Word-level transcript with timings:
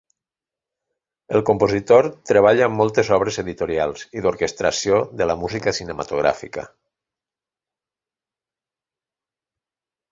El 1.39 1.43
compositor 1.49 2.07
treballa 2.29 2.69
en 2.69 2.73
moltes 2.79 3.11
obres 3.19 3.37
editorials 3.43 4.07
i 4.21 4.25
d'orquestració 4.27 5.03
de 5.21 5.29
la 5.33 5.37
música 5.43 5.75
cinematogràfica. 5.81 6.67